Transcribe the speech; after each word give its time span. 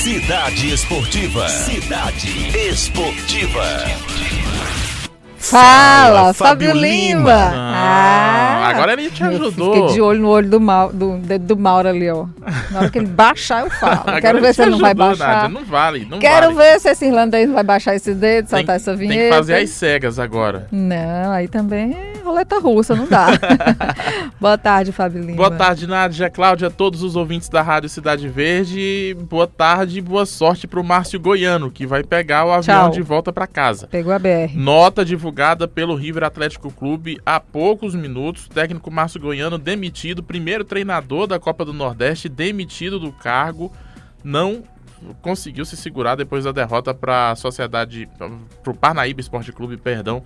Cidade 0.00 0.72
Esportiva. 0.72 1.46
Cidade 1.46 2.56
Esportiva. 2.56 3.62
Fala, 5.36 6.32
Fábio 6.32 6.72
Lima. 6.72 7.30
Ah, 7.54 8.68
agora 8.68 8.94
ele 8.94 9.10
te 9.10 9.22
ajudou. 9.22 9.74
Fiquei 9.74 9.92
de 9.92 10.00
olho 10.00 10.20
no 10.22 10.28
olho 10.28 10.48
do, 10.48 10.58
mal, 10.58 10.90
do 10.90 11.18
dedo 11.18 11.44
do 11.44 11.56
Mauro 11.58 11.88
ali, 11.88 12.08
ó. 12.08 12.24
Na 12.70 12.78
hora 12.80 12.90
que 12.90 12.96
ele 12.98 13.08
baixar, 13.08 13.64
eu 13.64 13.70
falo. 13.70 14.04
Quero 14.22 14.40
ver 14.40 14.54
se 14.54 14.62
ele 14.62 14.70
não 14.70 14.78
vai 14.78 14.94
baixar. 14.94 15.42
Nádia, 15.42 15.48
não 15.50 15.64
vale, 15.66 16.06
não 16.08 16.18
Quero 16.18 16.54
vale. 16.54 16.70
ver 16.70 16.80
se 16.80 16.88
esse 16.88 17.04
irlandês 17.04 17.46
não 17.46 17.54
vai 17.54 17.64
baixar 17.64 17.94
esse 17.94 18.14
dedo, 18.14 18.48
Tem, 18.48 18.58
soltar 18.58 18.76
essa 18.76 18.96
tem 18.96 19.06
vinheta. 19.06 19.28
que 19.30 19.36
fazer 19.36 19.54
as 19.56 19.68
cegas 19.68 20.18
agora. 20.18 20.66
Não, 20.72 21.30
aí 21.30 21.46
também 21.46 21.92
é 21.92 22.19
roleta 22.30 22.58
russa, 22.58 22.94
não 22.94 23.06
dá. 23.06 23.28
Boa 24.40 24.56
tarde, 24.56 24.92
Fábio 24.92 25.20
Lima. 25.22 25.36
Boa 25.36 25.50
tarde, 25.50 25.86
Nádia, 25.86 26.30
Cláudia, 26.30 26.70
todos 26.70 27.02
os 27.02 27.16
ouvintes 27.16 27.48
da 27.48 27.60
Rádio 27.60 27.88
Cidade 27.88 28.28
Verde. 28.28 29.16
Boa 29.28 29.46
tarde 29.46 29.98
e 29.98 30.00
boa 30.00 30.24
sorte 30.24 30.66
pro 30.66 30.82
Márcio 30.82 31.20
Goiano, 31.20 31.70
que 31.70 31.86
vai 31.86 32.02
pegar 32.02 32.46
o 32.46 32.52
avião 32.52 32.84
Tchau. 32.84 32.90
de 32.90 33.02
volta 33.02 33.32
para 33.32 33.46
casa. 33.46 33.88
Pegou 33.88 34.12
a 34.12 34.18
BR. 34.18 34.54
Nota 34.54 35.04
divulgada 35.04 35.66
pelo 35.66 35.94
River 35.94 36.24
Atlético 36.24 36.72
Clube 36.72 37.18
há 37.26 37.40
poucos 37.40 37.94
minutos. 37.94 38.46
O 38.46 38.50
técnico 38.50 38.90
Márcio 38.90 39.20
Goiano 39.20 39.58
demitido, 39.58 40.22
primeiro 40.22 40.64
treinador 40.64 41.26
da 41.26 41.38
Copa 41.38 41.64
do 41.64 41.72
Nordeste, 41.72 42.28
demitido 42.28 42.98
do 42.98 43.12
cargo, 43.12 43.72
não 44.22 44.62
conseguiu 45.22 45.64
se 45.64 45.76
segurar 45.76 46.14
depois 46.14 46.44
da 46.44 46.52
derrota 46.52 46.92
para 46.94 47.30
a 47.30 47.36
Sociedade, 47.36 48.08
para 48.62 48.70
o 48.70 48.74
Parnaíba 48.74 49.20
Esporte 49.20 49.52
Clube, 49.52 49.76
perdão, 49.76 50.22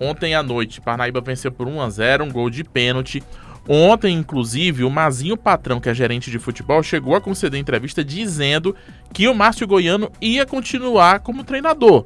ontem 0.00 0.34
à 0.34 0.42
noite. 0.42 0.80
Parnaíba 0.80 1.20
venceu 1.20 1.50
por 1.52 1.66
1 1.66 1.80
a 1.80 1.90
0, 1.90 2.24
um 2.24 2.30
gol 2.30 2.50
de 2.50 2.64
pênalti. 2.64 3.22
Ontem, 3.66 4.14
inclusive, 4.14 4.84
o 4.84 4.90
Mazinho 4.90 5.36
Patrão, 5.36 5.80
que 5.80 5.88
é 5.88 5.94
gerente 5.94 6.30
de 6.30 6.38
futebol, 6.38 6.82
chegou 6.82 7.14
a 7.14 7.20
conceder 7.20 7.58
entrevista 7.58 8.04
dizendo 8.04 8.76
que 9.12 9.26
o 9.26 9.34
Márcio 9.34 9.66
Goiano 9.66 10.10
ia 10.20 10.44
continuar 10.44 11.20
como 11.20 11.44
treinador. 11.44 12.04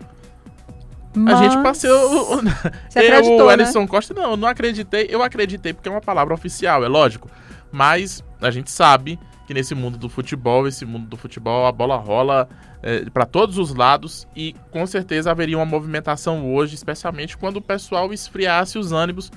A 1.26 1.42
gente 1.42 1.56
Mas- 1.56 1.62
passou. 1.62 2.42
Você 2.88 3.00
eu, 3.00 3.36
o 3.36 3.46
né? 3.46 3.54
Ellison 3.54 3.86
Costa, 3.88 4.14
não, 4.14 4.30
eu 4.32 4.36
não 4.36 4.46
acreditei. 4.46 5.08
Eu 5.10 5.22
acreditei 5.22 5.72
porque 5.72 5.88
é 5.88 5.92
uma 5.92 6.00
palavra 6.00 6.32
oficial, 6.32 6.84
é 6.84 6.88
lógico. 6.88 7.28
Mas 7.72 8.22
a 8.40 8.50
gente 8.50 8.70
sabe 8.70 9.18
que 9.48 9.54
nesse 9.54 9.74
mundo 9.74 9.96
do 9.96 10.10
futebol, 10.10 10.68
esse 10.68 10.84
mundo 10.84 11.06
do 11.06 11.16
futebol, 11.16 11.66
a 11.66 11.72
bola 11.72 11.96
rola 11.96 12.46
para 13.14 13.24
todos 13.24 13.56
os 13.56 13.74
lados 13.74 14.28
e 14.36 14.54
com 14.70 14.86
certeza 14.86 15.30
haveria 15.30 15.56
uma 15.56 15.64
movimentação 15.64 16.52
hoje, 16.52 16.74
especialmente 16.74 17.34
quando 17.34 17.56
o 17.56 17.62
pessoal 17.62 18.12
esfriasse 18.12 18.78
os 18.78 18.92
ânimos. 18.92 19.32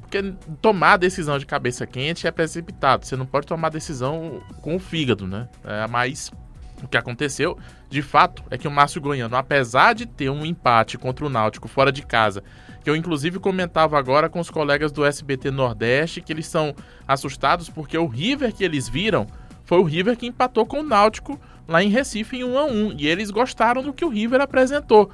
Porque 0.00 0.32
tomar 0.62 0.98
decisão 0.98 1.36
de 1.36 1.44
cabeça 1.44 1.84
quente 1.84 2.28
é 2.28 2.30
precipitado. 2.30 3.04
Você 3.04 3.16
não 3.16 3.26
pode 3.26 3.48
tomar 3.48 3.70
decisão 3.70 4.40
com 4.62 4.76
o 4.76 4.78
fígado, 4.78 5.26
né? 5.26 5.48
É, 5.64 5.84
mas 5.88 6.30
o 6.80 6.86
que 6.86 6.96
aconteceu, 6.96 7.58
de 7.90 8.02
fato, 8.02 8.44
é 8.48 8.56
que 8.56 8.68
o 8.68 8.70
Márcio 8.70 9.00
Goiano, 9.00 9.34
apesar 9.34 9.94
de 9.94 10.06
ter 10.06 10.30
um 10.30 10.46
empate 10.46 10.96
contra 10.96 11.26
o 11.26 11.28
Náutico 11.28 11.66
fora 11.66 11.90
de 11.90 12.06
casa, 12.06 12.40
que 12.84 12.88
eu 12.88 12.94
inclusive 12.94 13.40
comentava 13.40 13.98
agora 13.98 14.28
com 14.28 14.38
os 14.38 14.48
colegas 14.48 14.92
do 14.92 15.04
SBT 15.04 15.50
Nordeste, 15.50 16.20
que 16.20 16.32
eles 16.32 16.46
são 16.46 16.72
assustados 17.08 17.68
porque 17.68 17.98
o 17.98 18.06
River 18.06 18.54
que 18.54 18.62
eles 18.62 18.88
viram 18.88 19.26
foi 19.66 19.78
o 19.78 19.82
River 19.82 20.16
que 20.16 20.26
empatou 20.26 20.64
com 20.64 20.80
o 20.80 20.82
Náutico 20.82 21.38
lá 21.68 21.82
em 21.82 21.90
Recife 21.90 22.38
em 22.38 22.44
1 22.44 22.58
a 22.58 22.64
1 22.64 22.94
e 22.98 23.06
eles 23.06 23.30
gostaram 23.30 23.82
do 23.82 23.92
que 23.92 24.04
o 24.04 24.08
River 24.08 24.40
apresentou. 24.40 25.10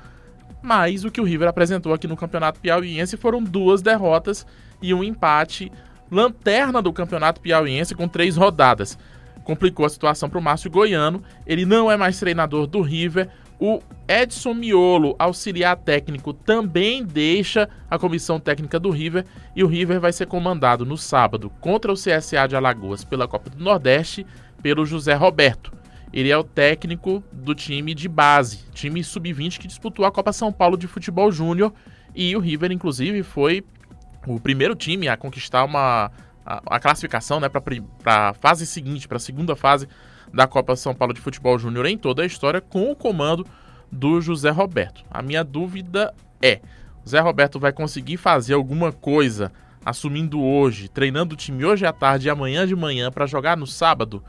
Mas 0.63 1.05
o 1.05 1.11
que 1.11 1.21
o 1.21 1.25
River 1.25 1.49
apresentou 1.49 1.93
aqui 1.93 2.07
no 2.07 2.17
Campeonato 2.17 2.61
Piauiense 2.61 3.17
foram 3.17 3.43
duas 3.43 3.83
derrotas 3.83 4.47
e 4.81 4.95
um 4.95 5.03
empate 5.03 5.73
lanterna 6.11 6.81
do 6.81 6.93
Campeonato 6.93 7.41
Piauiense 7.41 7.95
com 7.95 8.07
três 8.07 8.37
rodadas 8.37 8.99
complicou 9.45 9.85
a 9.85 9.89
situação 9.89 10.29
para 10.29 10.39
o 10.39 10.43
Márcio 10.43 10.71
Goiano. 10.71 11.23
Ele 11.47 11.65
não 11.65 11.91
é 11.91 11.97
mais 11.97 12.19
treinador 12.19 12.67
do 12.67 12.81
River. 12.81 13.29
O 13.59 13.81
Edson 14.09 14.55
Miolo, 14.55 15.15
auxiliar 15.19 15.77
técnico, 15.77 16.33
também 16.33 17.05
deixa 17.05 17.69
a 17.89 17.99
comissão 17.99 18.41
técnica 18.41 18.81
do 18.81 18.91
River 18.91 19.25
e 19.55 19.63
o 19.63 19.69
River 19.69 20.01
vai 20.01 20.13
ser 20.13 20.27
comandado 20.27 20.85
no 20.85 20.97
sábado 20.97 21.51
contra 21.61 21.93
o 21.93 21.95
CSA 21.95 22.49
de 22.49 22.57
Alagoas 22.57 23.05
pela 23.05 23.29
Copa 23.29 23.51
do 23.51 23.63
Nordeste 23.63 24.27
pelo 24.61 24.85
José 24.85 25.15
Roberto. 25.15 25.73
Ele 26.13 26.31
é 26.31 26.37
o 26.37 26.45
técnico 26.45 27.23
do 27.33 27.55
time 27.55 27.95
de 27.95 28.09
base, 28.09 28.65
time 28.75 29.03
sub-20 29.03 29.59
que 29.59 29.69
disputou 29.69 30.05
a 30.05 30.13
Copa 30.13 30.33
São 30.33 30.53
Paulo 30.53 30.77
de 30.77 30.87
Futebol 30.87 31.31
Júnior 31.33 31.73
e 32.15 32.37
o 32.37 32.41
River, 32.41 32.71
inclusive, 32.71 33.23
foi 33.23 33.65
o 34.27 34.39
primeiro 34.39 34.75
time 34.75 35.09
a 35.09 35.17
conquistar 35.17 35.65
uma 35.65 36.11
a, 36.45 36.63
a 36.67 36.81
classificação 36.81 37.41
né, 37.41 37.49
para 37.49 38.29
a 38.29 38.35
fase 38.35 38.67
seguinte, 38.67 39.09
para 39.09 39.17
a 39.17 39.21
segunda 39.21 39.57
fase 39.57 39.89
da 40.33 40.47
Copa 40.47 40.77
São 40.77 40.95
Paulo 40.95 41.15
de 41.15 41.21
Futebol 41.21 41.59
Júnior 41.59 41.87
em 41.87 41.99
toda 41.99 42.23
a 42.23 42.27
história, 42.27 42.61
com 42.61 42.91
o 42.91 42.97
comando 42.97 43.47
do 43.91 44.21
José 44.21 44.51
Roberto. 44.51 45.05
A 45.11 45.21
minha 45.23 45.45
dúvida 45.45 46.15
é: 46.41 46.61
Zé 47.07 47.21
Roberto 47.21 47.59
vai 47.59 47.73
conseguir 47.73 48.17
fazer 48.17 48.55
alguma 48.55 48.91
coisa 48.91 49.53
assumindo 49.85 50.41
hoje, 50.41 50.89
treinando 50.89 51.35
o 51.35 51.37
time 51.37 51.65
hoje 51.65 51.85
à 51.85 51.93
tarde 51.93 52.29
e 52.29 52.31
amanhã 52.31 52.67
de 52.67 52.75
manhã 52.75 53.11
para 53.11 53.27
jogar 53.27 53.57
no 53.57 53.67
sábado? 53.67 54.23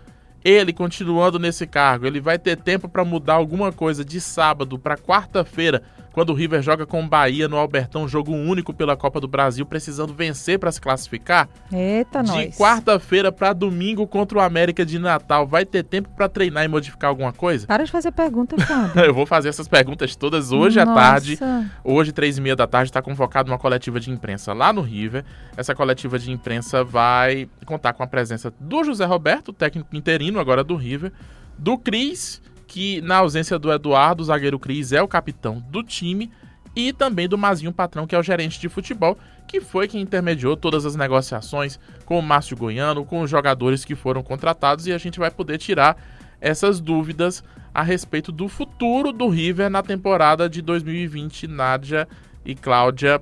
Ele 0.44 0.74
continuando 0.74 1.40
nesse 1.40 1.66
cargo, 1.66 2.06
ele 2.06 2.20
vai 2.20 2.38
ter 2.38 2.58
tempo 2.58 2.90
para 2.90 3.06
mudar 3.06 3.36
alguma 3.36 3.72
coisa 3.72 4.04
de 4.04 4.20
sábado 4.20 4.78
para 4.78 4.98
quarta-feira, 4.98 5.82
quando 6.14 6.30
o 6.30 6.34
River 6.34 6.62
joga 6.62 6.86
com 6.86 7.04
o 7.04 7.08
Bahia 7.08 7.48
no 7.48 7.58
Albertão, 7.58 8.08
jogo 8.08 8.32
único 8.32 8.72
pela 8.72 8.96
Copa 8.96 9.20
do 9.20 9.28
Brasil, 9.28 9.66
precisando 9.66 10.14
vencer 10.14 10.60
para 10.60 10.72
se 10.72 10.80
classificar? 10.80 11.50
Eita, 11.72 12.22
de 12.22 12.32
nós. 12.32 12.56
quarta-feira 12.56 13.32
para 13.32 13.52
domingo 13.52 14.06
contra 14.06 14.38
o 14.38 14.42
América 14.42 14.86
de 14.86 15.00
Natal, 15.00 15.48
vai 15.48 15.66
ter 15.66 15.84
tempo 15.84 16.10
para 16.16 16.30
treinar 16.30 16.64
e 16.64 16.68
modificar 16.68 17.10
alguma 17.10 17.34
coisa? 17.34 17.66
Para 17.66 17.84
de 17.84 17.92
fazer 17.92 18.12
pergunta, 18.12 18.56
Fábio. 18.64 19.02
Eu 19.04 19.14
vou 19.14 19.26
fazer 19.26 19.50
essas 19.50 19.68
perguntas 19.68 20.16
todas 20.16 20.52
hoje 20.52 20.80
à 20.80 20.86
Nossa. 20.86 21.02
tarde. 21.02 21.40
Hoje, 21.84 22.12
três 22.12 22.38
e 22.38 22.42
meia 22.42 22.56
da 22.56 22.68
tarde, 22.68 22.92
está 22.92 23.02
convocada 23.02 23.52
uma 23.52 23.58
coletiva 23.58 24.00
de 24.00 24.12
imprensa 24.12 24.54
lá 24.54 24.72
no 24.72 24.82
River. 24.82 25.26
Essa 25.58 25.74
coletiva 25.74 26.20
de 26.20 26.32
imprensa 26.32 26.84
vai 26.84 27.50
contar 27.66 27.94
com 27.94 28.04
a 28.04 28.08
presença 28.08 28.54
do 28.60 28.84
José 28.84 29.06
Roberto, 29.06 29.52
técnico 29.52 29.96
interino 29.96 30.40
agora 30.40 30.64
do 30.64 30.76
River, 30.76 31.12
do 31.58 31.76
Cris, 31.78 32.42
que 32.74 33.02
na 33.02 33.18
ausência 33.18 33.60
do 33.60 33.72
Eduardo, 33.72 34.24
o 34.24 34.26
zagueiro 34.26 34.58
Cris 34.58 34.92
é 34.94 35.00
o 35.00 35.08
capitão 35.08 35.64
do 35.70 35.84
time, 35.84 36.32
e 36.76 36.92
também 36.92 37.30
do 37.30 37.38
Mazinho 37.38 37.72
Patrão, 37.72 38.08
que 38.08 38.16
é 38.16 38.18
o 38.18 38.24
gerente 38.24 38.60
de 38.60 38.68
futebol, 38.68 39.16
que 39.48 39.62
foi 39.62 39.88
quem 39.88 40.02
intermediou 40.02 40.58
todas 40.58 40.84
as 40.84 40.96
negociações 40.96 41.80
com 42.04 42.18
o 42.18 42.22
Márcio 42.24 42.58
Goiano, 42.58 43.06
com 43.06 43.22
os 43.22 43.30
jogadores 43.30 43.86
que 43.86 43.94
foram 43.94 44.24
contratados, 44.24 44.88
e 44.88 44.92
a 44.92 44.98
gente 44.98 45.20
vai 45.20 45.30
poder 45.30 45.60
tirar 45.60 45.96
essas 46.42 46.80
dúvidas 46.80 47.44
a 47.72 47.84
respeito 47.84 48.32
do 48.32 48.48
futuro 48.48 49.12
do 49.12 49.30
River 49.30 49.70
na 49.70 49.84
temporada 49.84 50.50
de 50.50 50.60
2020. 50.64 51.46
Nádia 51.46 52.08
e 52.44 52.56
Cláudia, 52.56 53.22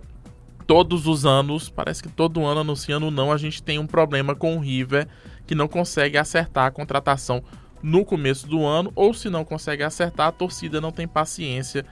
todos 0.66 1.08
os 1.08 1.26
anos, 1.26 1.70
parece 1.70 2.02
que 2.02 2.08
todo 2.08 2.46
ano 2.46 2.62
anunciando 2.62 3.12
não, 3.12 3.34
a 3.34 3.38
gente 3.38 3.62
tem 3.62 3.78
um 3.78 3.86
problema 3.86 4.34
com 4.34 4.56
o 4.56 4.62
River 4.62 5.10
que 5.46 5.54
não 5.54 5.68
consegue 5.68 6.18
acertar 6.18 6.68
a 6.68 6.72
contratação 6.72 7.44
no 7.82 8.06
começo 8.06 8.48
do 8.48 8.66
ano, 8.66 8.92
ou 8.96 9.14
se 9.14 9.30
não 9.30 9.44
consegue 9.44 9.84
acertar, 9.84 10.28
a 10.28 10.32
torcida 10.32 10.80
não 10.82 10.92
tem 10.92 11.08
paciência 11.08 11.86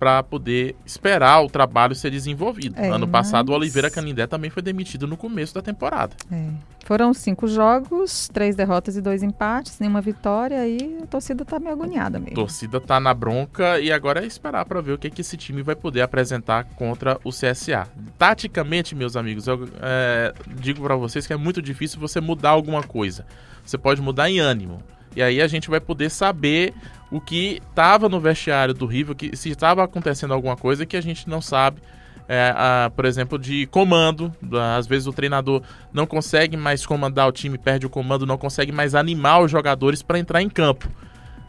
para 0.00 0.22
poder 0.22 0.74
esperar 0.86 1.42
o 1.42 1.50
trabalho 1.50 1.94
ser 1.94 2.10
desenvolvido. 2.10 2.74
É, 2.78 2.88
ano 2.88 3.06
passado, 3.06 3.50
o 3.50 3.54
Oliveira 3.54 3.90
Canindé 3.90 4.26
também 4.26 4.48
foi 4.48 4.62
demitido 4.62 5.06
no 5.06 5.14
começo 5.14 5.54
da 5.54 5.60
temporada. 5.60 6.16
É. 6.32 6.48
Foram 6.86 7.12
cinco 7.12 7.46
jogos, 7.46 8.26
três 8.32 8.56
derrotas 8.56 8.96
e 8.96 9.02
dois 9.02 9.22
empates, 9.22 9.78
nenhuma 9.78 10.00
vitória, 10.00 10.66
e 10.66 10.98
a 11.02 11.06
torcida 11.06 11.44
tá 11.44 11.60
meio 11.60 11.72
agoniada 11.72 12.16
A 12.16 12.20
mesmo. 12.20 12.34
torcida 12.34 12.80
tá 12.80 12.98
na 12.98 13.12
bronca 13.12 13.78
e 13.78 13.92
agora 13.92 14.24
é 14.24 14.26
esperar 14.26 14.64
para 14.64 14.80
ver 14.80 14.92
o 14.92 14.98
que, 14.98 15.10
que 15.10 15.20
esse 15.20 15.36
time 15.36 15.62
vai 15.62 15.76
poder 15.76 16.00
apresentar 16.00 16.64
contra 16.64 17.20
o 17.22 17.28
CSA. 17.28 17.86
Taticamente, 18.18 18.94
meus 18.94 19.16
amigos, 19.16 19.46
eu 19.46 19.68
é, 19.82 20.32
digo 20.56 20.82
para 20.82 20.96
vocês 20.96 21.26
que 21.26 21.32
é 21.34 21.36
muito 21.36 21.60
difícil 21.60 22.00
você 22.00 22.22
mudar 22.22 22.50
alguma 22.50 22.82
coisa. 22.82 23.26
Você 23.62 23.76
pode 23.76 24.00
mudar 24.00 24.30
em 24.30 24.40
ânimo. 24.40 24.82
E 25.14 25.22
aí 25.22 25.40
a 25.40 25.48
gente 25.48 25.68
vai 25.68 25.80
poder 25.80 26.10
saber 26.10 26.72
o 27.10 27.20
que 27.20 27.60
estava 27.68 28.08
no 28.08 28.20
vestiário 28.20 28.72
do 28.72 28.86
River, 28.86 29.16
que 29.16 29.36
se 29.36 29.50
estava 29.50 29.82
acontecendo 29.82 30.32
alguma 30.32 30.56
coisa 30.56 30.86
que 30.86 30.96
a 30.96 31.00
gente 31.00 31.28
não 31.28 31.40
sabe. 31.40 31.80
É, 32.28 32.54
a, 32.54 32.92
por 32.94 33.04
exemplo, 33.04 33.36
de 33.36 33.66
comando. 33.66 34.32
Às 34.76 34.86
vezes 34.86 35.08
o 35.08 35.12
treinador 35.12 35.62
não 35.92 36.06
consegue 36.06 36.56
mais 36.56 36.86
comandar 36.86 37.28
o 37.28 37.32
time, 37.32 37.58
perde 37.58 37.86
o 37.86 37.90
comando, 37.90 38.24
não 38.24 38.38
consegue 38.38 38.70
mais 38.70 38.94
animar 38.94 39.42
os 39.42 39.50
jogadores 39.50 40.00
para 40.00 40.18
entrar 40.18 40.40
em 40.40 40.48
campo. 40.48 40.88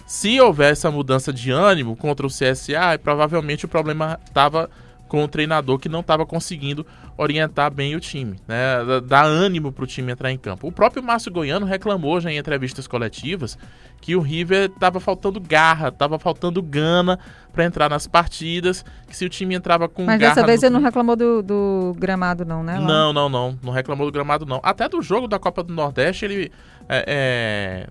Se 0.07 0.41
houver 0.41 0.71
essa 0.71 0.89
mudança 0.89 1.31
de 1.31 1.51
ânimo 1.51 1.95
contra 1.95 2.25
o 2.25 2.29
CSA, 2.29 2.99
provavelmente 3.01 3.65
o 3.65 3.67
problema 3.67 4.19
estava 4.25 4.69
com 5.11 5.25
o 5.25 5.27
treinador 5.27 5.77
que 5.77 5.89
não 5.89 5.99
estava 5.99 6.25
conseguindo 6.25 6.85
orientar 7.17 7.69
bem 7.69 7.97
o 7.97 7.99
time, 7.99 8.37
né? 8.47 8.81
Dá- 8.85 8.99
Dar 9.01 9.25
ânimo 9.25 9.69
para 9.69 9.83
o 9.83 9.87
time 9.87 10.09
entrar 10.09 10.31
em 10.31 10.37
campo. 10.37 10.69
O 10.69 10.71
próprio 10.71 11.03
Márcio 11.03 11.29
Goiano 11.29 11.65
reclamou 11.65 12.21
já 12.21 12.31
em 12.31 12.37
entrevistas 12.37 12.87
coletivas 12.87 13.57
que 13.99 14.15
o 14.15 14.21
River 14.21 14.71
estava 14.73 15.01
faltando 15.01 15.37
garra, 15.41 15.89
estava 15.89 16.17
faltando 16.17 16.61
gana 16.61 17.19
para 17.51 17.65
entrar 17.65 17.89
nas 17.89 18.07
partidas, 18.07 18.85
que 19.05 19.13
se 19.17 19.25
o 19.25 19.29
time 19.29 19.53
entrava 19.53 19.89
com 19.89 20.05
Mas 20.05 20.17
garra 20.17 20.33
dessa 20.35 20.47
vez 20.47 20.61
no- 20.61 20.67
ele 20.67 20.73
não 20.75 20.81
reclamou 20.81 21.17
do, 21.17 21.41
do 21.43 21.93
gramado, 21.99 22.45
não, 22.45 22.63
né? 22.63 22.79
lá? 22.79 22.85
não, 22.87 23.11
não, 23.11 23.27
não. 23.27 23.59
Não 23.61 23.73
reclamou 23.73 24.05
do 24.07 24.13
gramado, 24.13 24.45
não. 24.45 24.61
Até 24.63 24.87
do 24.87 25.01
jogo 25.01 25.27
da 25.27 25.37
Copa 25.37 25.61
do 25.61 25.73
Nordeste, 25.73 26.23
ele 26.23 26.51
é, 26.87 27.03
é, 27.05 27.87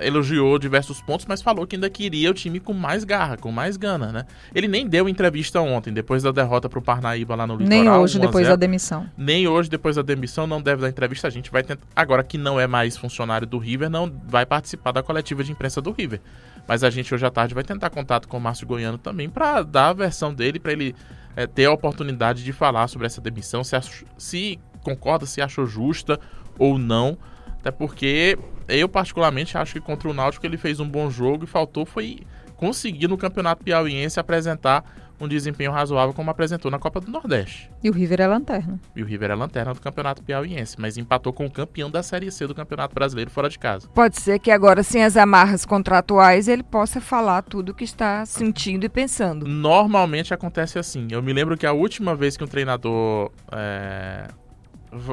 elogiou 0.00 0.58
diversos 0.58 1.00
pontos, 1.02 1.26
mas 1.26 1.40
falou 1.42 1.66
que 1.66 1.76
ainda 1.76 1.88
queria 1.90 2.30
o 2.30 2.34
time 2.34 2.60
com 2.60 2.72
mais 2.72 3.04
garra, 3.04 3.36
com 3.36 3.50
mais 3.50 3.76
gana, 3.76 4.12
né? 4.12 4.24
Ele 4.54 4.68
nem 4.68 4.86
deu 4.86 5.08
entrevista 5.08 5.60
ontem, 5.60 5.92
depois 5.92 6.22
da 6.22 6.30
derrota 6.32 6.68
pro 6.68 6.80
Parnaíba 6.82 7.34
lá 7.34 7.46
no 7.46 7.54
Litoral. 7.56 7.68
Nem 7.82 7.90
hoje, 7.90 8.18
1 8.18 8.22
a 8.22 8.26
depois 8.26 8.46
0. 8.46 8.56
da 8.56 8.60
demissão. 8.60 9.06
Nem 9.16 9.48
hoje, 9.48 9.68
depois 9.70 9.96
da 9.96 10.02
demissão, 10.02 10.46
não 10.46 10.60
deve 10.60 10.82
dar 10.82 10.88
entrevista. 10.88 11.26
A 11.26 11.30
gente 11.30 11.50
vai 11.50 11.62
tentar. 11.62 11.82
Agora 11.94 12.22
que 12.22 12.36
não 12.38 12.58
é 12.60 12.66
mais 12.66 12.96
funcionário 12.96 13.46
do 13.46 13.58
River, 13.58 13.88
não 13.90 14.12
vai 14.26 14.44
participar 14.46 14.92
da 14.92 15.02
coletiva 15.02 15.42
de 15.44 15.52
imprensa 15.52 15.80
do 15.80 15.90
River. 15.92 16.20
Mas 16.66 16.84
a 16.84 16.90
gente 16.90 17.14
hoje 17.14 17.24
à 17.24 17.30
tarde 17.30 17.54
vai 17.54 17.64
tentar 17.64 17.88
contato 17.90 18.28
com 18.28 18.36
o 18.36 18.40
Márcio 18.40 18.66
Goiano 18.66 18.98
também 18.98 19.28
para 19.28 19.62
dar 19.62 19.88
a 19.88 19.92
versão 19.94 20.34
dele, 20.34 20.58
para 20.58 20.72
ele 20.72 20.94
é, 21.34 21.46
ter 21.46 21.64
a 21.64 21.72
oportunidade 21.72 22.44
de 22.44 22.52
falar 22.52 22.88
sobre 22.88 23.06
essa 23.06 23.20
demissão, 23.20 23.64
se, 23.64 23.74
ach- 23.74 24.04
se 24.18 24.58
concorda, 24.82 25.24
se 25.24 25.40
achou 25.40 25.64
justa 25.66 26.20
ou 26.58 26.76
não. 26.78 27.16
Até 27.58 27.70
porque 27.70 28.38
eu, 28.68 28.88
particularmente, 28.88 29.56
acho 29.56 29.74
que 29.74 29.80
contra 29.80 30.08
o 30.08 30.14
Náutico 30.14 30.44
ele 30.44 30.56
fez 30.56 30.80
um 30.80 30.88
bom 30.88 31.10
jogo 31.10 31.44
e 31.44 31.46
faltou 31.46 31.86
foi 31.86 32.20
conseguir 32.56 33.08
no 33.08 33.16
Campeonato 33.16 33.64
Piauiense 33.64 34.18
apresentar 34.18 34.84
um 35.20 35.26
desempenho 35.26 35.72
razoável 35.72 36.14
como 36.14 36.30
apresentou 36.30 36.70
na 36.70 36.78
Copa 36.78 37.00
do 37.00 37.10
Nordeste. 37.10 37.70
E 37.82 37.90
o 37.90 37.92
River 37.92 38.20
é 38.20 38.26
lanterna. 38.26 38.80
E 38.94 39.02
o 39.02 39.06
River 39.06 39.30
é 39.30 39.34
lanterna 39.34 39.74
do 39.74 39.80
Campeonato 39.80 40.22
Piauiense, 40.22 40.76
mas 40.78 40.96
empatou 40.96 41.32
com 41.32 41.46
o 41.46 41.50
campeão 41.50 41.90
da 41.90 42.02
Série 42.02 42.30
C 42.30 42.46
do 42.46 42.54
Campeonato 42.54 42.94
Brasileiro 42.94 43.30
fora 43.30 43.48
de 43.48 43.58
casa. 43.58 43.88
Pode 43.88 44.20
ser 44.20 44.38
que 44.38 44.50
agora, 44.50 44.82
sem 44.82 45.04
as 45.04 45.16
amarras 45.16 45.64
contratuais, 45.64 46.46
ele 46.46 46.62
possa 46.62 47.00
falar 47.00 47.42
tudo 47.42 47.70
o 47.70 47.74
que 47.74 47.84
está 47.84 48.24
sentindo 48.26 48.84
e 48.84 48.88
pensando. 48.88 49.46
Normalmente 49.46 50.32
acontece 50.32 50.78
assim. 50.78 51.08
Eu 51.10 51.22
me 51.22 51.32
lembro 51.32 51.56
que 51.56 51.66
a 51.66 51.72
última 51.72 52.14
vez 52.14 52.36
que 52.36 52.44
um 52.44 52.48
treinador 52.48 53.32
é, 53.50 54.28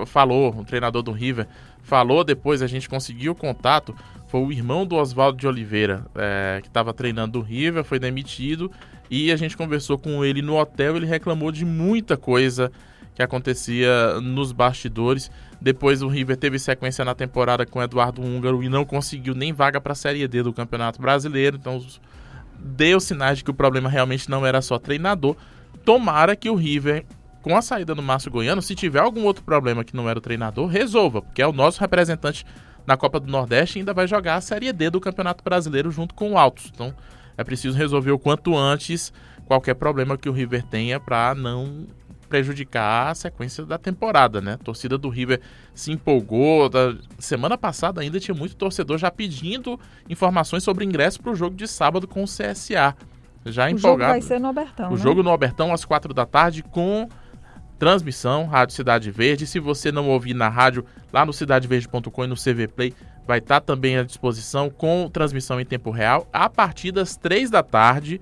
falou, 0.06 0.54
um 0.56 0.64
treinador 0.64 1.02
do 1.02 1.12
River, 1.12 1.48
falou 1.86 2.24
depois, 2.24 2.62
a 2.62 2.68
gente 2.68 2.90
conseguiu 2.90 3.34
o 3.34 3.36
contato, 3.36 3.96
foi 4.28 4.42
o 4.42 4.52
irmão 4.52 4.86
do 4.86 4.96
Oswaldo 4.96 5.38
de 5.38 5.48
Oliveira, 5.48 6.06
é, 6.16 6.60
que 6.62 6.68
estava 6.68 6.94
treinando 6.94 7.40
o 7.40 7.42
River, 7.42 7.84
foi 7.84 8.00
demitido, 8.00 8.72
e 9.10 9.32
a 9.32 9.36
gente 9.36 9.56
conversou 9.56 9.98
com 9.98 10.26
ele 10.26 10.42
no 10.42 10.58
hotel, 10.58 10.98
ele 10.98 11.06
reclamou 11.06 11.52
de 11.52 11.64
muita 11.64 12.18
coisa 12.18 12.72
que 13.14 13.22
acontecia 13.22 14.20
nos 14.20 14.52
bastidores. 14.52 15.32
Depois 15.62 16.02
o 16.02 16.08
River 16.08 16.36
teve 16.36 16.60
sequência 16.60 17.06
na 17.06 17.16
temporada 17.16 17.66
com 17.66 17.80
o 17.80 17.84
Eduardo 17.84 18.22
Húngaro 18.22 18.62
e 18.62 18.68
não 18.68 18.84
conseguiu 18.84 19.34
nem 19.34 19.54
vaga 19.54 19.80
para 19.80 19.94
a 19.94 19.96
Série 19.96 20.28
D 20.28 20.44
do 20.44 20.52
Campeonato 20.52 21.00
Brasileiro, 21.00 21.56
então 21.56 21.82
deu 22.60 23.00
sinais 23.00 23.38
de 23.38 23.44
que 23.44 23.52
o 23.52 23.54
problema 23.54 23.90
realmente 23.90 24.30
não 24.30 24.46
era 24.46 24.62
só 24.62 24.80
treinador. 24.80 25.36
Tomara 25.86 26.36
que 26.36 26.50
o 26.50 26.56
River, 26.56 27.06
com 27.46 27.56
a 27.56 27.62
saída 27.62 27.94
do 27.94 28.02
Márcio 28.02 28.32
Goiano, 28.32 28.60
se 28.60 28.74
tiver 28.74 28.98
algum 28.98 29.24
outro 29.24 29.44
problema 29.44 29.84
que 29.84 29.96
não 29.96 30.10
era 30.10 30.18
o 30.18 30.22
treinador, 30.22 30.66
resolva, 30.66 31.22
porque 31.22 31.44
é 31.44 31.48
o 31.48 31.54
nosso 31.54 31.80
representante 31.80 32.44
na 32.88 32.98
Copa 32.98 33.20
do 33.20 33.32
Nordeste 33.32 33.78
e 33.78 33.80
ainda 33.82 33.94
vai 33.94 34.08
jogar 34.08 34.34
a 34.34 34.42
Série 34.42 34.74
D 34.74 34.90
do 34.90 35.00
Campeonato 35.00 35.44
Brasileiro 35.44 35.92
junto 35.92 36.16
com 36.16 36.32
o 36.32 36.40
Altos. 36.40 36.72
Então 36.74 36.92
é 37.38 37.44
preciso 37.44 37.78
resolver 37.78 38.10
o 38.10 38.18
quanto 38.18 38.58
antes 38.58 39.14
qualquer 39.46 39.76
problema 39.76 40.18
que 40.18 40.28
o 40.28 40.32
River 40.32 40.64
tenha 40.64 41.00
para 41.00 41.36
não 41.36 41.86
prejudicar 42.28 43.12
a 43.12 43.16
sequência 43.16 43.64
da 43.64 43.78
temporada, 43.78 44.42
né? 44.42 44.54
A 44.54 44.58
torcida 44.58 44.98
do 44.98 45.08
River 45.10 45.40
se 45.72 45.92
empolgou. 45.92 46.68
Da 46.68 46.96
semana 47.20 47.60
passada 47.60 48.02
ainda 48.02 48.20
tinha 48.20 48.34
muito 48.34 48.56
torcedor 48.56 48.98
já 48.98 49.12
pedindo 49.12 49.80
informações 50.10 50.64
sobre 50.64 50.84
ingresso 50.84 51.22
para 51.22 51.32
o 51.32 51.36
jogo 51.36 51.56
de 51.56 51.68
sábado 51.68 52.08
com 52.08 52.24
o 52.24 52.26
CSA. 52.26 52.96
Já 53.46 53.66
O 53.66 53.70
jogo 53.70 53.78
empolgado. 53.78 54.12
vai 54.14 54.22
ser 54.24 54.40
no 54.40 54.48
Albertão, 54.48 54.88
O 54.90 54.96
né? 54.96 54.98
jogo 54.98 55.22
no 55.22 55.30
Albertão 55.30 55.72
às 55.72 55.86
quatro 55.86 56.12
da 56.12 56.26
tarde 56.26 56.64
com 56.64 57.08
transmissão 57.78 58.46
Rádio 58.46 58.76
Cidade 58.76 59.12
Verde. 59.12 59.46
Se 59.48 59.60
você 59.60 59.92
não 59.92 60.10
ouvir 60.10 60.34
na 60.34 60.50
rádio, 60.50 60.86
lá 61.12 61.26
no 61.26 61.34
cidadeverde.com 61.34 62.24
e 62.24 62.28
no 62.28 62.36
CV 62.36 62.68
Play, 62.68 62.94
vai 63.28 63.40
estar 63.40 63.60
também 63.62 63.98
à 63.98 64.04
disposição 64.04 64.70
com 64.70 65.10
transmissão 65.12 65.60
em 65.60 65.66
tempo 65.66 65.90
real 65.92 66.28
a 66.32 66.50
partir 66.50 66.92
das 66.92 67.18
três 67.18 67.50
da 67.50 67.64
tarde. 67.64 68.22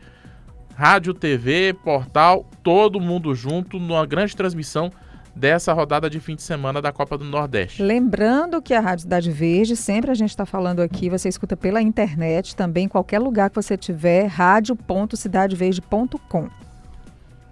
Rádio, 0.76 1.14
TV, 1.14 1.76
portal, 1.84 2.50
todo 2.64 3.00
mundo 3.00 3.36
junto 3.36 3.80
numa 3.80 4.08
grande 4.08 4.36
transmissão 4.36 4.92
dessa 5.36 5.74
rodada 5.74 6.10
de 6.10 6.20
fim 6.20 6.36
de 6.36 6.42
semana 6.44 6.82
da 6.82 6.92
Copa 6.92 7.16
do 7.18 7.24
Nordeste. 7.26 7.82
Lembrando 7.82 8.62
que 8.62 8.74
a 8.74 8.80
Rádio 8.80 9.02
Cidade 9.04 9.32
Verde, 9.32 9.76
sempre 9.76 10.12
a 10.12 10.14
gente 10.14 10.30
está 10.30 10.46
falando 10.46 10.82
aqui, 10.82 11.10
você 11.10 11.28
escuta 11.30 11.58
pela 11.58 11.82
internet, 11.82 12.56
também 12.56 12.86
em 12.86 12.90
qualquer 12.90 13.20
lugar 13.20 13.50
que 13.50 13.56
você 13.56 13.76
tiver, 13.78 14.28
rádio.cidadeverde.com. 14.28 16.50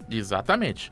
Exatamente. 0.09 0.91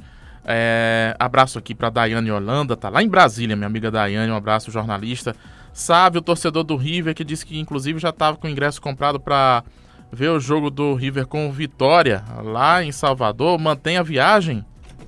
É, 0.51 1.16
abraço 1.19 1.60
aqui 1.60 1.75
para 1.75 1.92
Daiane 1.92 2.31
Holanda, 2.31 2.75
tá 2.75 2.90
lá 2.90 3.04
em 3.04 3.07
Brasília, 3.07 3.56
minha 3.56 3.68
amiga 3.68 3.92
Daiane, 3.92 4.31
um 4.31 4.36
abraço, 4.36 4.72
jornalista. 4.72 5.36
Sávio, 5.72 6.24
torcedor 6.24 6.63
do 6.63 6.75
River, 6.75 7.13
que 7.13 7.24
disse 7.24 7.46
que 7.46 7.60
inclusive 7.60 8.00
já 8.00 8.10
estava 8.10 8.36
com 8.36 8.48
o 8.48 8.50
ingresso 8.50 8.81
comprado 8.81 9.19
para 9.19 9.63
ver 10.12 10.30
o 10.30 10.40
jogo 10.40 10.72
do 10.72 10.96
River 10.96 11.28
com 11.28 11.51
Vitória, 11.51 12.24
lá 12.44 12.84
em 12.84 12.92
Salvador. 12.92 13.60
Mantém 13.60 13.98
a 13.98 14.01
viagem. 14.01 14.66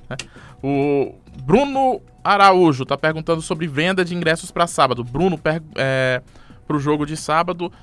né? 0.07 0.15
O 0.61 1.15
Bruno 1.43 1.99
Araújo 2.23 2.85
tá 2.85 2.95
perguntando 2.95 3.41
sobre 3.41 3.65
venda 3.65 4.05
de 4.05 4.13
ingressos 4.13 4.51
para 4.51 4.67
sábado. 4.67 5.03
Bruno, 5.03 5.39
é, 5.75 6.21
para 6.67 6.77
o 6.77 6.79
jogo 6.79 7.03
de 7.03 7.17
sábado, 7.17 7.73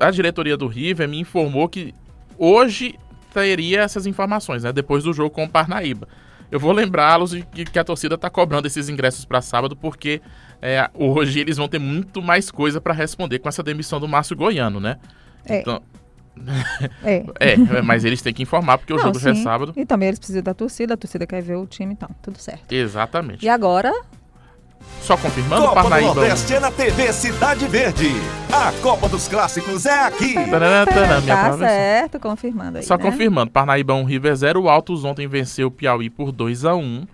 a 0.00 0.10
diretoria 0.10 0.56
do 0.56 0.66
River 0.66 1.08
me 1.08 1.20
informou 1.20 1.68
que 1.68 1.94
hoje 2.36 2.98
teria 3.32 3.82
essas 3.82 4.06
informações, 4.06 4.64
né? 4.64 4.72
Depois 4.72 5.04
do 5.04 5.12
jogo 5.12 5.30
com 5.30 5.44
o 5.44 5.48
Parnaíba. 5.48 6.08
Eu 6.50 6.58
vou 6.58 6.72
lembrá-los 6.72 7.30
de 7.30 7.42
que, 7.42 7.64
que 7.64 7.78
a 7.78 7.84
torcida 7.84 8.14
está 8.16 8.28
cobrando 8.28 8.66
esses 8.66 8.88
ingressos 8.88 9.24
para 9.24 9.40
sábado, 9.40 9.76
porque 9.76 10.20
é, 10.60 10.88
hoje 10.94 11.40
eles 11.40 11.56
vão 11.56 11.68
ter 11.68 11.78
muito 11.78 12.20
mais 12.20 12.50
coisa 12.50 12.80
para 12.80 12.92
responder 12.92 13.38
com 13.38 13.48
essa 13.48 13.62
demissão 13.62 14.00
do 14.00 14.08
Márcio 14.08 14.36
Goiano, 14.36 14.80
né? 14.80 14.96
É. 15.44 15.60
Então, 15.60 15.82
É. 17.04 17.24
é, 17.40 17.82
mas 17.82 18.04
eles 18.04 18.22
têm 18.22 18.32
que 18.32 18.42
informar, 18.42 18.78
porque 18.78 18.92
o 18.92 18.96
Não, 18.96 19.04
jogo 19.04 19.18
já 19.18 19.30
é 19.30 19.34
sim. 19.34 19.42
sábado. 19.42 19.72
E 19.76 19.84
também 19.84 20.08
eles 20.08 20.18
precisam 20.18 20.42
da 20.42 20.54
torcida, 20.54 20.94
a 20.94 20.96
torcida 20.96 21.26
quer 21.26 21.42
ver 21.42 21.56
o 21.56 21.66
time, 21.66 21.92
então, 21.92 22.08
tudo 22.22 22.38
certo. 22.38 22.72
Exatamente. 22.72 23.44
E 23.44 23.48
agora, 23.48 23.92
Só 25.02 25.16
confirmando, 25.16 25.62
Copa 25.62 25.82
do 25.82 25.82
Parnaíba. 25.82 26.14
Nordeste 26.14 26.54
é 26.54 26.60
na 26.60 26.70
TV 26.70 27.12
Cidade 27.12 27.66
Verde. 27.66 28.10
A 28.52 28.72
Copa 28.82 29.08
dos 29.08 29.28
Clássicos 29.28 29.86
é 29.86 30.04
aqui. 30.04 30.34
Tá 31.26 31.58
certo, 31.58 32.20
confirmando 32.20 32.78
aí, 32.78 32.84
Só 32.84 32.96
né? 32.96 33.02
confirmando, 33.02 33.50
Parnaíba 33.50 33.94
1, 33.94 34.04
River 34.04 34.36
0. 34.36 34.62
O 34.62 34.68
Altos 34.68 35.04
ontem 35.04 35.26
venceu 35.26 35.68
o 35.68 35.70
Piauí 35.70 36.08
por 36.10 36.32
2 36.32 36.64
a 36.64 36.74
1 36.74 37.06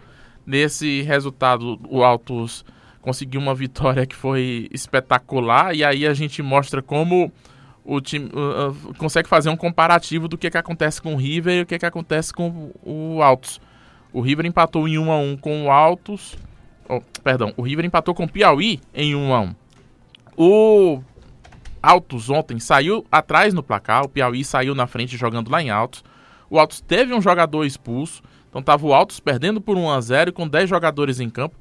Nesse 0.46 1.02
resultado, 1.02 1.80
o 1.88 2.04
Altos 2.04 2.64
conseguiu 3.00 3.40
uma 3.40 3.54
vitória 3.54 4.06
que 4.06 4.14
foi 4.14 4.68
espetacular. 4.72 5.74
E 5.74 5.84
aí 5.84 6.06
a 6.06 6.14
gente 6.14 6.40
mostra 6.40 6.80
como 6.80 7.32
o 7.84 8.00
time 8.00 8.30
uh, 8.32 8.70
uh, 8.70 8.94
consegue 8.94 9.28
fazer 9.28 9.48
um 9.48 9.56
comparativo 9.56 10.28
do 10.28 10.38
que, 10.38 10.50
que 10.50 10.58
acontece 10.58 11.02
com 11.02 11.14
o 11.14 11.16
River 11.16 11.58
e 11.58 11.62
o 11.62 11.66
que, 11.66 11.78
que 11.78 11.86
acontece 11.86 12.32
com 12.32 12.70
o 12.84 13.22
Altos. 13.22 13.60
O 14.12 14.20
River 14.20 14.46
empatou 14.46 14.86
em 14.86 14.98
1 14.98 15.12
a 15.12 15.18
1 15.18 15.36
com 15.36 15.64
o 15.64 15.70
Altos. 15.70 16.36
Oh, 16.88 17.00
perdão, 17.22 17.52
o 17.56 17.62
River 17.62 17.84
empatou 17.84 18.14
com 18.14 18.24
o 18.24 18.28
Piauí 18.28 18.80
em 18.94 19.14
1 19.14 19.34
a 19.34 19.40
1 19.40 19.54
O 20.36 21.02
Altos 21.82 22.30
ontem 22.30 22.58
saiu 22.58 23.04
atrás 23.10 23.54
no 23.54 23.62
placar, 23.62 24.04
o 24.04 24.08
Piauí 24.08 24.44
saiu 24.44 24.74
na 24.74 24.86
frente 24.86 25.16
jogando 25.16 25.50
lá 25.50 25.62
em 25.62 25.70
Altos. 25.70 26.04
O 26.48 26.58
Altos 26.58 26.80
teve 26.80 27.12
um 27.12 27.20
jogador 27.20 27.64
expulso, 27.64 28.22
então 28.48 28.62
tava 28.62 28.86
o 28.86 28.94
Altos 28.94 29.20
perdendo 29.20 29.60
por 29.60 29.76
1 29.76 29.90
a 29.90 30.00
0 30.00 30.32
com 30.32 30.48
10 30.48 30.68
jogadores 30.68 31.20
em 31.20 31.30
campo. 31.30 31.56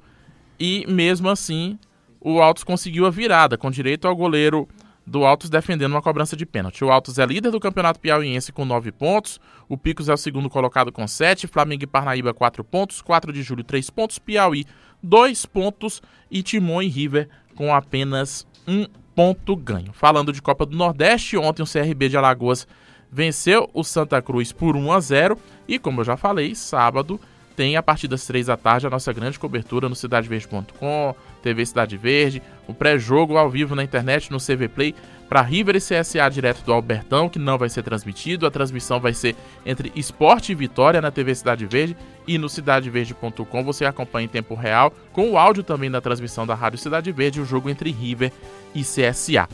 E 0.60 0.86
mesmo 0.88 1.30
assim, 1.30 1.78
o 2.20 2.42
Altos 2.42 2.64
conseguiu 2.64 3.06
a 3.06 3.10
virada, 3.10 3.58
com 3.58 3.70
direito 3.70 4.08
ao 4.08 4.16
goleiro 4.16 4.68
do 5.06 5.24
Altos 5.24 5.50
defendendo 5.50 5.92
uma 5.92 6.02
cobrança 6.02 6.36
de 6.36 6.46
pênalti. 6.46 6.84
O 6.84 6.92
Altos 6.92 7.20
é 7.20 7.26
líder 7.26 7.52
do 7.52 7.60
Campeonato 7.60 8.00
Piauiense 8.00 8.52
com 8.52 8.66
9 8.66 8.92
pontos, 8.92 9.40
o 9.70 9.78
Picos 9.78 10.10
é 10.10 10.14
o 10.14 10.18
segundo 10.18 10.50
colocado 10.50 10.92
com 10.92 11.08
7, 11.08 11.46
Flamengo 11.46 11.84
e 11.84 11.88
Parnaíba 11.88 12.34
4 12.34 12.64
pontos, 12.64 13.02
4 13.02 13.32
de 13.32 13.44
julho 13.44 13.64
3 13.64 13.90
pontos, 13.92 14.18
Piauí 14.18 14.66
2 15.06 15.46
pontos 15.46 16.02
e 16.30 16.42
Timon 16.42 16.82
e 16.82 16.88
River 16.88 17.30
com 17.56 17.74
apenas 17.74 18.46
1 18.68 18.88
ponto 19.16 19.56
ganho. 19.56 19.94
Falando 19.94 20.34
de 20.34 20.42
Copa 20.42 20.66
do 20.66 20.76
Nordeste, 20.76 21.38
ontem 21.38 21.64
o 21.64 21.68
CRB 21.68 22.10
de 22.10 22.18
Alagoas 22.18 22.68
venceu 23.12 23.70
o 23.74 23.84
Santa 23.84 24.22
Cruz 24.22 24.52
por 24.52 24.76
1 24.76 24.92
a 24.92 25.00
0 25.00 25.40
e 25.68 25.80
como 25.80 26.02
eu 26.02 26.06
já 26.06 26.18
falei, 26.18 26.54
sábado 26.56 27.20
tem 27.56 27.78
a 27.78 27.84
partir 27.84 28.08
das 28.08 28.26
3 28.26 28.48
da 28.48 28.58
tarde 28.58 28.86
a 28.86 28.90
nossa 28.90 29.14
grande 29.14 29.40
cobertura 29.40 29.88
no 29.88 29.96
cidadeverde.com, 29.96 31.16
TV 31.46 31.64
Cidade 31.64 31.96
Verde, 31.96 32.42
o 32.68 32.74
pré-jogo 32.74 33.38
ao 33.38 33.48
vivo 33.48 33.76
na 33.76 33.84
internet 33.84 34.32
no 34.32 34.40
CV 34.40 34.68
Play 34.68 34.96
para 35.30 35.44
River 35.44 35.76
e 35.76 35.80
CSA 35.80 36.28
direto 36.28 36.64
do 36.64 36.74
Albertão, 36.74 37.30
que 37.30 37.38
não 37.38 37.56
vai 37.56 37.70
ser 37.70 37.84
transmitido. 37.84 38.48
A 38.48 38.52
transmissão 38.52 39.00
vai 39.00 39.14
ser 39.14 39.36
entre 39.64 39.92
Esporte 39.96 40.52
e 40.52 40.56
Vitória 40.56 41.00
na 41.00 41.12
TV 41.12 41.36
Cidade 41.36 41.68
Verde 41.68 41.96
e 42.28 42.40
no 42.40 42.50
cidadeverde.com. 42.50 43.64
Você 43.64 43.86
acompanha 43.86 44.26
em 44.26 44.30
tempo 44.30 44.56
real, 44.56 44.92
com 45.14 45.30
o 45.30 45.38
áudio 45.38 45.62
também 45.62 45.92
da 45.92 46.02
transmissão 46.02 46.48
da 46.48 46.56
Rádio 46.56 46.80
Cidade 46.80 47.12
Verde, 47.12 47.40
o 47.40 47.46
jogo 47.46 47.70
entre 47.70 47.92
River 47.92 48.32
e 48.74 48.82
CSA. 48.82 49.48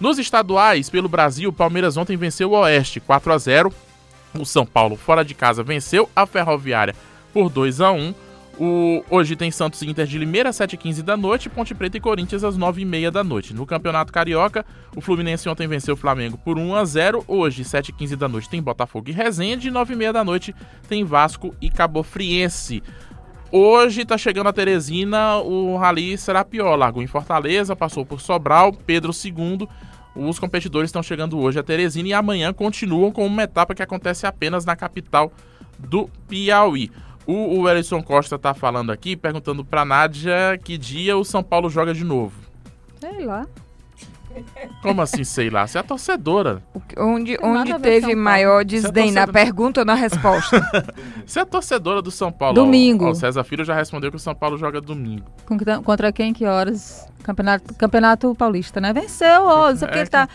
Nos 0.00 0.18
estaduais, 0.18 0.90
pelo 0.90 1.08
Brasil, 1.08 1.50
o 1.50 1.52
Palmeiras 1.52 1.96
ontem 1.96 2.16
venceu 2.16 2.50
o 2.50 2.58
Oeste 2.58 2.98
4 2.98 3.32
a 3.32 3.38
0. 3.38 3.72
O 4.36 4.44
São 4.44 4.66
Paulo, 4.66 4.96
fora 4.96 5.24
de 5.24 5.34
casa, 5.34 5.62
venceu 5.62 6.10
a 6.14 6.26
Ferroviária 6.26 6.94
por 7.32 7.48
2 7.48 7.80
a 7.80 7.92
1. 7.92 8.14
O, 8.60 9.04
hoje 9.08 9.36
tem 9.36 9.52
Santos 9.52 9.82
e 9.82 9.86
Inter 9.88 10.04
de 10.04 10.18
Limeira, 10.18 10.48
às 10.48 10.56
7h15 10.56 11.02
da 11.02 11.16
noite, 11.16 11.48
Ponte 11.48 11.72
Preta 11.76 11.96
e 11.96 12.00
Corinthians 12.00 12.42
às 12.42 12.58
9h30 12.58 13.10
da 13.10 13.22
noite. 13.22 13.54
No 13.54 13.64
Campeonato 13.64 14.12
Carioca, 14.12 14.66
o 14.96 15.00
Fluminense 15.00 15.48
ontem 15.48 15.68
venceu 15.68 15.94
o 15.94 15.96
Flamengo 15.96 16.36
por 16.36 16.58
1 16.58 16.74
a 16.74 16.84
0 16.84 17.24
Hoje, 17.28 17.62
7h15 17.62 18.16
da 18.16 18.28
noite, 18.28 18.48
tem 18.48 18.60
Botafogo 18.60 19.10
e 19.10 19.12
Resende. 19.12 19.70
9h30 19.70 20.12
da 20.12 20.24
noite 20.24 20.54
tem 20.88 21.04
Vasco 21.04 21.54
e 21.60 21.70
Cabo 21.70 22.02
Friense. 22.02 22.82
Hoje 23.52 24.04
tá 24.04 24.18
chegando 24.18 24.48
a 24.48 24.52
Teresina, 24.52 25.36
o 25.36 25.76
Rally 25.76 26.18
Serapió. 26.18 26.74
Largou 26.74 27.00
em 27.00 27.06
Fortaleza, 27.06 27.76
passou 27.76 28.04
por 28.04 28.20
Sobral, 28.20 28.72
Pedro 28.72 29.12
II. 29.12 29.68
Os 30.16 30.38
competidores 30.40 30.88
estão 30.88 31.02
chegando 31.02 31.38
hoje 31.38 31.60
a 31.60 31.62
Teresina 31.62 32.08
e 32.08 32.12
amanhã 32.12 32.52
continuam 32.52 33.12
com 33.12 33.24
uma 33.24 33.44
etapa 33.44 33.72
que 33.72 33.82
acontece 33.84 34.26
apenas 34.26 34.64
na 34.64 34.74
capital 34.74 35.32
do 35.78 36.10
Piauí. 36.26 36.90
O, 37.30 37.60
o 37.60 37.68
Ellison 37.68 38.02
Costa 38.02 38.38
tá 38.38 38.54
falando 38.54 38.90
aqui, 38.90 39.14
perguntando 39.14 39.62
pra 39.62 39.84
Nádia 39.84 40.58
que 40.64 40.78
dia 40.78 41.14
o 41.16 41.24
São 41.24 41.42
Paulo 41.42 41.68
joga 41.68 41.92
de 41.92 42.02
novo. 42.02 42.32
Sei 42.98 43.26
lá. 43.26 43.44
Como 44.82 45.02
assim, 45.02 45.24
sei 45.24 45.50
lá? 45.50 45.66
Você 45.66 45.78
é 45.78 45.82
torcedora. 45.82 46.62
Que- 46.88 46.98
Onde, 47.00 47.36
onde 47.42 47.76
teve 47.80 48.14
maior 48.14 48.60
Você 48.64 48.80
desdém, 48.80 49.08
é 49.10 49.12
na 49.12 49.26
pergunta 49.26 49.80
ou 49.80 49.84
na 49.86 49.94
resposta? 49.94 50.60
Você 51.26 51.40
é 51.40 51.44
torcedora 51.44 52.00
do 52.00 52.10
São 52.10 52.30
Paulo. 52.30 52.54
Domingo. 52.54 53.06
Ó, 53.06 53.10
o 53.10 53.14
César 53.14 53.42
Filho 53.44 53.64
já 53.64 53.74
respondeu 53.74 54.10
que 54.10 54.16
o 54.16 54.20
São 54.20 54.34
Paulo 54.34 54.56
joga 54.56 54.80
domingo. 54.80 55.26
Que- 55.46 55.82
Contra 55.82 56.12
quem? 56.12 56.32
Que 56.32 56.46
horas? 56.46 57.06
Campeonato, 57.24 57.74
Campeonato 57.74 58.34
Paulista, 58.34 58.80
né? 58.80 58.92
Venceu, 58.92 59.42
ó. 59.44 59.70
Não 59.70 59.76
sei 59.76 59.86
porque 59.88 59.98
É 59.98 60.02
ele 60.02 60.10
tá. 60.10 60.28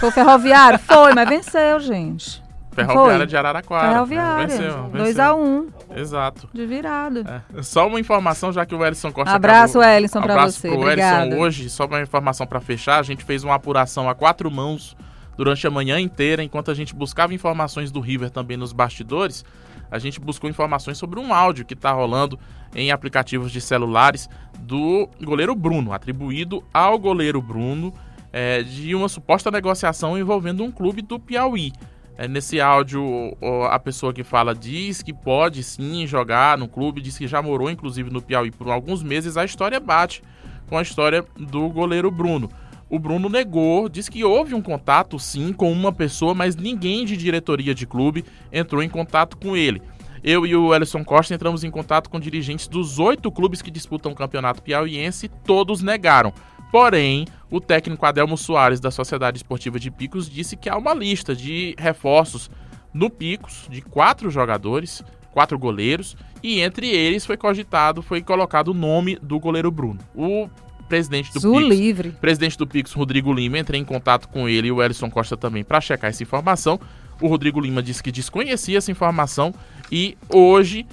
Foi 0.00 0.08
o 0.08 0.12
ferroviário? 0.12 0.78
Foi, 0.78 1.14
mas 1.14 1.28
venceu, 1.28 1.80
gente. 1.80 2.42
Ferroviária 2.74 3.18
Foi? 3.18 3.26
de 3.26 3.36
Araraquara. 3.36 3.88
Ferroviária. 3.92 4.46
Venceu, 4.48 4.88
venceu. 4.90 5.14
2x1, 5.36 5.66
Exato. 5.94 6.48
de 6.52 6.66
virado. 6.66 7.20
É. 7.56 7.62
Só 7.62 7.86
uma 7.86 8.00
informação, 8.00 8.52
já 8.52 8.64
que 8.66 8.74
o 8.74 8.84
Ellison 8.84 9.12
Costa 9.12 9.34
Abraço, 9.34 9.78
acabou- 9.78 10.22
pra 10.22 10.32
Abraço 10.34 10.60
você. 10.60 10.68
pro. 10.68 10.88
Ellison 10.90 11.38
hoje. 11.40 11.70
Só 11.70 11.86
uma 11.86 12.00
informação 12.02 12.46
pra 12.46 12.60
fechar. 12.60 12.98
A 12.98 13.02
gente 13.02 13.24
fez 13.24 13.44
uma 13.44 13.54
apuração 13.54 14.08
a 14.08 14.14
quatro 14.14 14.50
mãos 14.50 14.96
durante 15.36 15.66
a 15.66 15.70
manhã 15.70 15.98
inteira, 15.98 16.42
enquanto 16.42 16.70
a 16.70 16.74
gente 16.74 16.94
buscava 16.94 17.34
informações 17.34 17.90
do 17.90 18.00
River 18.00 18.30
também 18.30 18.56
nos 18.56 18.72
bastidores. 18.72 19.44
A 19.90 19.98
gente 19.98 20.20
buscou 20.20 20.48
informações 20.50 20.98
sobre 20.98 21.20
um 21.20 21.32
áudio 21.32 21.64
que 21.64 21.76
tá 21.76 21.92
rolando 21.92 22.38
em 22.74 22.90
aplicativos 22.90 23.52
de 23.52 23.60
celulares 23.60 24.28
do 24.58 25.08
goleiro 25.22 25.54
Bruno, 25.54 25.92
atribuído 25.92 26.64
ao 26.72 26.98
goleiro 26.98 27.40
Bruno, 27.40 27.92
é, 28.32 28.62
de 28.62 28.94
uma 28.94 29.08
suposta 29.08 29.50
negociação 29.50 30.18
envolvendo 30.18 30.64
um 30.64 30.72
clube 30.72 31.02
do 31.02 31.20
Piauí. 31.20 31.72
É, 32.16 32.28
nesse 32.28 32.60
áudio, 32.60 33.36
a 33.68 33.78
pessoa 33.78 34.12
que 34.12 34.22
fala 34.22 34.54
diz 34.54 35.02
que 35.02 35.12
pode 35.12 35.64
sim 35.64 36.06
jogar 36.06 36.56
no 36.56 36.68
clube, 36.68 37.00
diz 37.00 37.18
que 37.18 37.26
já 37.26 37.42
morou 37.42 37.68
inclusive 37.68 38.08
no 38.08 38.22
Piauí 38.22 38.52
por 38.52 38.68
alguns 38.70 39.02
meses. 39.02 39.36
A 39.36 39.44
história 39.44 39.80
bate 39.80 40.22
com 40.68 40.78
a 40.78 40.82
história 40.82 41.24
do 41.36 41.68
goleiro 41.68 42.10
Bruno. 42.10 42.48
O 42.88 42.98
Bruno 42.98 43.28
negou, 43.28 43.88
diz 43.88 44.08
que 44.08 44.22
houve 44.22 44.54
um 44.54 44.62
contato 44.62 45.18
sim 45.18 45.52
com 45.52 45.72
uma 45.72 45.92
pessoa, 45.92 46.34
mas 46.34 46.54
ninguém 46.54 47.04
de 47.04 47.16
diretoria 47.16 47.74
de 47.74 47.86
clube 47.86 48.24
entrou 48.52 48.82
em 48.82 48.88
contato 48.88 49.36
com 49.36 49.56
ele. 49.56 49.82
Eu 50.22 50.46
e 50.46 50.54
o 50.54 50.74
Ellison 50.74 51.04
Costa 51.04 51.34
entramos 51.34 51.64
em 51.64 51.70
contato 51.70 52.08
com 52.08 52.20
dirigentes 52.20 52.68
dos 52.68 52.98
oito 52.98 53.30
clubes 53.32 53.60
que 53.60 53.70
disputam 53.70 54.12
o 54.12 54.14
campeonato 54.14 54.62
piauiense, 54.62 55.28
todos 55.28 55.82
negaram. 55.82 56.32
Porém, 56.74 57.24
o 57.52 57.60
técnico 57.60 58.04
Adelmo 58.04 58.36
Soares, 58.36 58.80
da 58.80 58.90
Sociedade 58.90 59.36
Esportiva 59.36 59.78
de 59.78 59.92
Picos, 59.92 60.28
disse 60.28 60.56
que 60.56 60.68
há 60.68 60.76
uma 60.76 60.92
lista 60.92 61.32
de 61.32 61.72
reforços 61.78 62.50
no 62.92 63.08
Picos 63.08 63.68
de 63.70 63.80
quatro 63.80 64.28
jogadores, 64.28 65.00
quatro 65.30 65.56
goleiros, 65.56 66.16
e 66.42 66.58
entre 66.58 66.88
eles 66.88 67.24
foi 67.24 67.36
cogitado, 67.36 68.02
foi 68.02 68.20
colocado 68.20 68.72
o 68.72 68.74
nome 68.74 69.16
do 69.22 69.38
goleiro 69.38 69.70
Bruno. 69.70 70.00
O 70.16 70.50
presidente 70.88 71.32
do 71.32 71.38
Azul 71.38 71.58
Picos, 71.58 71.78
livre. 71.78 72.10
presidente 72.20 72.58
do 72.58 72.66
Pix, 72.66 72.92
Rodrigo 72.92 73.32
Lima, 73.32 73.56
entrei 73.56 73.80
em 73.80 73.84
contato 73.84 74.28
com 74.28 74.48
ele 74.48 74.66
e 74.66 74.72
o 74.72 74.82
Ellison 74.82 75.08
Costa 75.08 75.36
também 75.36 75.62
para 75.62 75.80
checar 75.80 76.10
essa 76.10 76.24
informação. 76.24 76.80
O 77.22 77.28
Rodrigo 77.28 77.60
Lima 77.60 77.84
disse 77.84 78.02
que 78.02 78.10
desconhecia 78.10 78.78
essa 78.78 78.90
informação 78.90 79.54
e 79.92 80.18
hoje, 80.28 80.84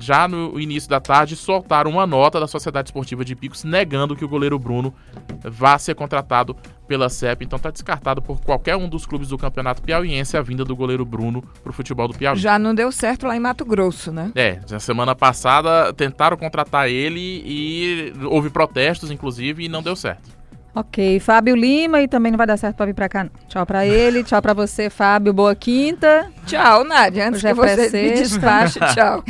já 0.00 0.28
no 0.28 0.60
início 0.60 0.88
da 0.88 1.00
tarde, 1.00 1.34
soltaram 1.34 1.90
uma 1.90 2.06
nota 2.06 2.38
da 2.38 2.46
Sociedade 2.46 2.88
Esportiva 2.88 3.24
de 3.24 3.34
Picos 3.34 3.64
negando 3.64 4.14
que 4.14 4.24
o 4.24 4.28
goleiro 4.28 4.58
Bruno 4.58 4.94
vá 5.42 5.78
ser 5.78 5.94
contratado 5.94 6.56
pela 6.86 7.08
CEP. 7.08 7.44
Então 7.44 7.56
está 7.56 7.70
descartado 7.70 8.20
por 8.20 8.40
qualquer 8.40 8.76
um 8.76 8.88
dos 8.88 9.06
clubes 9.06 9.28
do 9.28 9.38
Campeonato 9.38 9.80
Piauiense 9.82 10.36
a 10.36 10.42
vinda 10.42 10.64
do 10.64 10.76
goleiro 10.76 11.04
Bruno 11.04 11.42
para 11.62 11.70
o 11.70 11.72
futebol 11.72 12.06
do 12.06 12.14
Piauí. 12.14 12.38
Já 12.38 12.58
não 12.58 12.74
deu 12.74 12.92
certo 12.92 13.26
lá 13.26 13.34
em 13.36 13.40
Mato 13.40 13.64
Grosso, 13.64 14.12
né? 14.12 14.30
É, 14.34 14.60
na 14.70 14.78
semana 14.78 15.14
passada 15.14 15.92
tentaram 15.94 16.36
contratar 16.36 16.88
ele 16.88 17.42
e 17.44 18.12
houve 18.24 18.50
protestos, 18.50 19.10
inclusive, 19.10 19.64
e 19.64 19.68
não 19.68 19.82
deu 19.82 19.96
certo. 19.96 20.41
Ok, 20.74 21.20
Fábio 21.20 21.54
Lima 21.54 22.00
e 22.00 22.08
também 22.08 22.32
não 22.32 22.38
vai 22.38 22.46
dar 22.46 22.56
certo 22.56 22.76
pra 22.76 22.86
vir 22.86 22.94
pra 22.94 23.06
cá. 23.08 23.24
não. 23.24 23.30
Tchau 23.46 23.66
pra 23.66 23.84
ele, 23.86 24.24
tchau 24.24 24.40
pra 24.40 24.54
você, 24.54 24.88
Fábio. 24.88 25.32
Boa 25.32 25.54
quinta. 25.54 26.30
Tchau, 26.46 26.82
Nádia. 26.82 27.28
Antes 27.28 27.44
Hoje 27.44 27.48
é 27.48 27.54
que 27.54 27.60
você 27.88 28.02
me 28.02 28.12
despache, 28.12 28.80
tchau. 28.94 29.22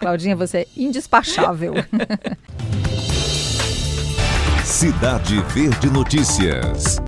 Claudinha, 0.00 0.34
você 0.34 0.58
é 0.58 0.66
indespachável. 0.76 1.74
Cidade 4.64 5.40
Verde 5.54 5.90
Notícias. 5.90 7.00